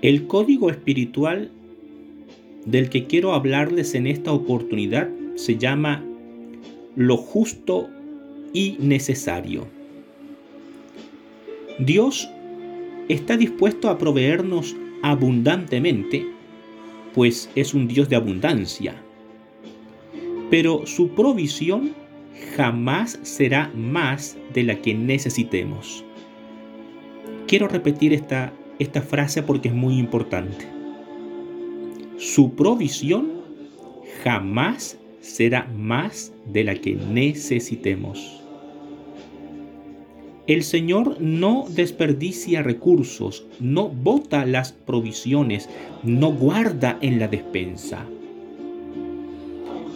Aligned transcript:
El 0.00 0.28
código 0.28 0.70
espiritual 0.70 1.50
del 2.64 2.88
que 2.88 3.06
quiero 3.06 3.34
hablarles 3.34 3.94
en 3.94 4.06
esta 4.06 4.32
oportunidad 4.32 5.08
se 5.34 5.56
llama 5.56 6.04
lo 6.94 7.16
justo 7.16 7.88
y 8.52 8.76
necesario. 8.78 9.66
Dios 11.78 12.28
está 13.08 13.36
dispuesto 13.36 13.88
a 13.88 13.98
proveernos 13.98 14.76
abundantemente, 15.02 16.26
pues 17.14 17.50
es 17.54 17.74
un 17.74 17.88
Dios 17.88 18.08
de 18.08 18.16
abundancia. 18.16 18.94
Pero 20.50 20.86
su 20.86 21.10
provisión 21.10 21.92
jamás 22.56 23.18
será 23.22 23.72
más 23.74 24.36
de 24.54 24.62
la 24.62 24.80
que 24.80 24.94
necesitemos. 24.94 26.04
Quiero 27.46 27.68
repetir 27.68 28.12
esta, 28.12 28.52
esta 28.78 29.02
frase 29.02 29.42
porque 29.42 29.68
es 29.68 29.74
muy 29.74 29.98
importante. 29.98 30.66
Su 32.18 32.54
provisión 32.54 33.28
jamás 34.24 34.98
será 35.20 35.68
más 35.76 36.32
de 36.46 36.64
la 36.64 36.74
que 36.74 36.94
necesitemos. 36.94 38.42
El 40.46 40.62
Señor 40.62 41.20
no 41.20 41.66
desperdicia 41.68 42.62
recursos, 42.62 43.46
no 43.60 43.88
bota 43.88 44.46
las 44.46 44.72
provisiones, 44.72 45.68
no 46.02 46.32
guarda 46.32 46.98
en 47.02 47.18
la 47.18 47.28
despensa. 47.28 48.06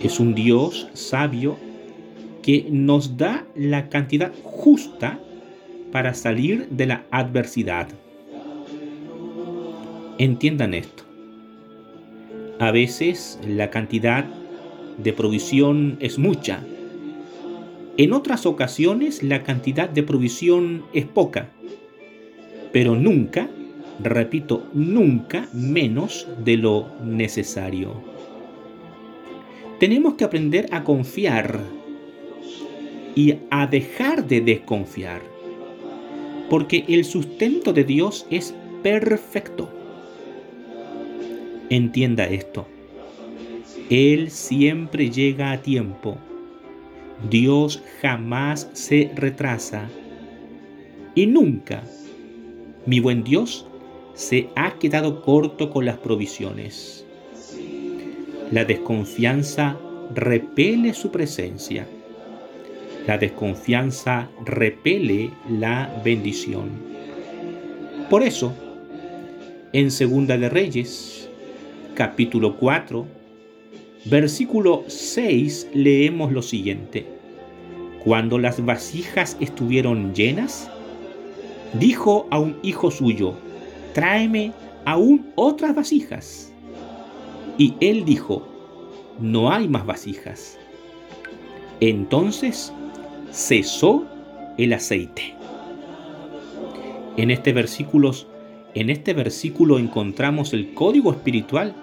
Es 0.00 0.20
un 0.20 0.36
Dios 0.36 0.88
sabio 0.92 1.56
que 2.42 2.68
nos 2.70 3.16
da 3.16 3.44
la 3.56 3.88
cantidad 3.88 4.32
justa 4.44 5.18
para 5.90 6.14
salir 6.14 6.68
de 6.68 6.86
la 6.86 7.06
adversidad. 7.10 7.88
Entiendan 10.18 10.72
esto. 10.72 11.02
A 12.58 12.70
veces 12.70 13.38
la 13.46 13.68
cantidad 13.68 14.24
de 14.96 15.12
provisión 15.12 15.98
es 16.00 16.18
mucha. 16.18 16.64
En 17.98 18.14
otras 18.14 18.46
ocasiones 18.46 19.22
la 19.22 19.42
cantidad 19.42 19.90
de 19.90 20.02
provisión 20.02 20.84
es 20.94 21.04
poca. 21.04 21.50
Pero 22.72 22.94
nunca, 22.94 23.50
repito, 24.02 24.64
nunca 24.72 25.50
menos 25.52 26.26
de 26.42 26.56
lo 26.56 26.88
necesario. 27.04 28.02
Tenemos 29.78 30.14
que 30.14 30.24
aprender 30.24 30.66
a 30.72 30.82
confiar 30.82 31.60
y 33.14 33.34
a 33.50 33.66
dejar 33.66 34.26
de 34.26 34.40
desconfiar. 34.40 35.20
Porque 36.48 36.86
el 36.88 37.04
sustento 37.04 37.74
de 37.74 37.84
Dios 37.84 38.26
es 38.30 38.54
perfecto. 38.82 39.75
Entienda 41.68 42.26
esto. 42.26 42.66
Él 43.90 44.30
siempre 44.30 45.10
llega 45.10 45.50
a 45.50 45.62
tiempo. 45.62 46.16
Dios 47.28 47.82
jamás 48.00 48.68
se 48.72 49.10
retrasa. 49.14 49.88
Y 51.14 51.26
nunca, 51.26 51.82
mi 52.84 53.00
buen 53.00 53.24
Dios, 53.24 53.66
se 54.14 54.48
ha 54.54 54.78
quedado 54.78 55.22
corto 55.22 55.70
con 55.70 55.84
las 55.86 55.98
provisiones. 55.98 57.04
La 58.52 58.64
desconfianza 58.64 59.76
repele 60.14 60.94
su 60.94 61.10
presencia. 61.10 61.86
La 63.06 63.18
desconfianza 63.18 64.28
repele 64.44 65.30
la 65.48 66.00
bendición. 66.04 66.70
Por 68.08 68.22
eso, 68.22 68.54
en 69.72 69.90
Segunda 69.90 70.38
de 70.38 70.48
Reyes, 70.48 71.25
capítulo 71.96 72.56
4, 72.58 73.06
versículo 74.04 74.84
6, 74.86 75.70
leemos 75.72 76.30
lo 76.30 76.42
siguiente. 76.42 77.06
Cuando 78.04 78.38
las 78.38 78.64
vasijas 78.64 79.36
estuvieron 79.40 80.14
llenas, 80.14 80.70
dijo 81.72 82.28
a 82.30 82.38
un 82.38 82.56
hijo 82.62 82.90
suyo, 82.90 83.34
tráeme 83.94 84.52
aún 84.84 85.32
otras 85.36 85.74
vasijas. 85.74 86.52
Y 87.56 87.74
él 87.80 88.04
dijo, 88.04 88.46
no 89.18 89.50
hay 89.50 89.66
más 89.66 89.86
vasijas. 89.86 90.58
Entonces 91.80 92.74
cesó 93.32 94.04
el 94.58 94.74
aceite. 94.74 95.34
En 97.16 97.30
este 97.30 97.54
versículo, 97.54 98.12
en 98.74 98.90
este 98.90 99.14
versículo 99.14 99.78
encontramos 99.78 100.52
el 100.52 100.74
código 100.74 101.10
espiritual 101.10 101.74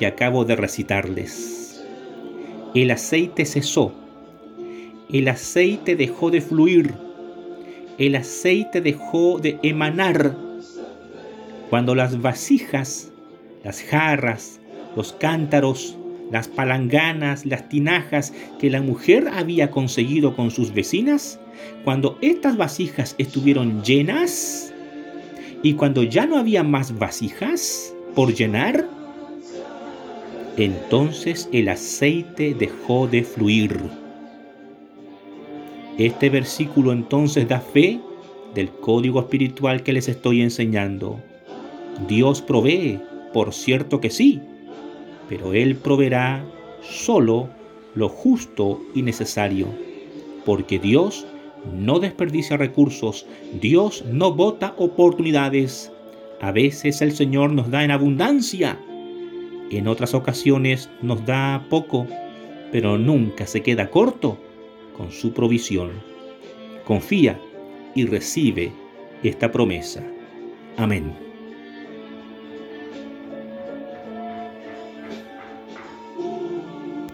que 0.00 0.06
acabo 0.06 0.46
de 0.46 0.56
recitarles. 0.56 1.84
El 2.74 2.90
aceite 2.90 3.44
cesó. 3.44 3.92
El 5.12 5.28
aceite 5.28 5.94
dejó 5.94 6.30
de 6.30 6.40
fluir. 6.40 6.94
El 7.98 8.16
aceite 8.16 8.80
dejó 8.80 9.38
de 9.38 9.58
emanar. 9.62 10.34
Cuando 11.68 11.94
las 11.94 12.22
vasijas, 12.22 13.12
las 13.62 13.82
jarras, 13.82 14.58
los 14.96 15.12
cántaros, 15.12 15.98
las 16.30 16.48
palanganas, 16.48 17.44
las 17.44 17.68
tinajas 17.68 18.32
que 18.58 18.70
la 18.70 18.80
mujer 18.80 19.28
había 19.28 19.70
conseguido 19.70 20.34
con 20.34 20.50
sus 20.50 20.72
vecinas, 20.72 21.38
cuando 21.84 22.16
estas 22.22 22.56
vasijas 22.56 23.14
estuvieron 23.18 23.84
llenas 23.84 24.72
y 25.62 25.74
cuando 25.74 26.02
ya 26.04 26.24
no 26.24 26.38
había 26.38 26.62
más 26.62 26.98
vasijas 26.98 27.94
por 28.14 28.32
llenar, 28.32 28.88
entonces 30.64 31.48
el 31.52 31.68
aceite 31.68 32.54
dejó 32.54 33.06
de 33.06 33.22
fluir. 33.22 33.78
Este 35.98 36.28
versículo 36.30 36.92
entonces 36.92 37.48
da 37.48 37.60
fe 37.60 38.00
del 38.54 38.70
código 38.70 39.20
espiritual 39.20 39.82
que 39.82 39.92
les 39.92 40.08
estoy 40.08 40.42
enseñando. 40.42 41.20
Dios 42.08 42.42
provee, 42.42 43.00
por 43.32 43.52
cierto 43.52 44.00
que 44.00 44.10
sí, 44.10 44.40
pero 45.28 45.52
Él 45.52 45.76
proveerá 45.76 46.44
solo 46.82 47.48
lo 47.94 48.08
justo 48.08 48.80
y 48.94 49.02
necesario, 49.02 49.66
porque 50.44 50.78
Dios 50.78 51.26
no 51.74 52.00
desperdicia 52.00 52.56
recursos, 52.56 53.26
Dios 53.60 54.04
no 54.10 54.32
bota 54.32 54.74
oportunidades. 54.78 55.92
A 56.40 56.52
veces 56.52 57.02
el 57.02 57.12
Señor 57.12 57.52
nos 57.52 57.70
da 57.70 57.84
en 57.84 57.90
abundancia, 57.90 58.78
en 59.70 59.88
otras 59.88 60.14
ocasiones 60.14 60.90
nos 61.02 61.24
da 61.24 61.64
poco, 61.68 62.06
pero 62.72 62.98
nunca 62.98 63.46
se 63.46 63.62
queda 63.62 63.90
corto 63.90 64.38
con 64.96 65.10
su 65.10 65.32
provisión. 65.32 65.90
Confía 66.84 67.40
y 67.94 68.06
recibe 68.06 68.72
esta 69.22 69.50
promesa. 69.50 70.02
Amén. 70.76 71.29